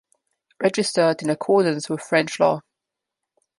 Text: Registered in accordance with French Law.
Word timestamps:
Registered 0.63 1.21
in 1.21 1.29
accordance 1.29 1.87
with 1.87 2.01
French 2.01 2.39
Law. 2.39 2.61